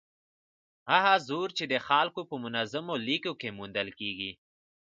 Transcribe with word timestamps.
هغه 0.91 1.13
زور 1.27 1.47
چې 1.57 1.65
د 1.73 1.75
خلکو 1.87 2.21
په 2.29 2.35
منظمو 2.43 2.93
لیکو 3.07 3.31
کې 3.41 3.55
موندل 3.57 3.89
کېږي. 3.99 4.31